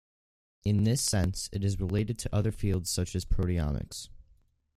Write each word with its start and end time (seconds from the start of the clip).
In 0.65 0.83
this 0.83 0.99
sense, 0.99 1.47
it 1.53 1.63
is 1.63 1.79
related 1.79 2.17
to 2.17 2.35
other 2.35 2.51
fields 2.51 2.89
such 2.89 3.15
as 3.15 3.23
proteomics. 3.23 4.09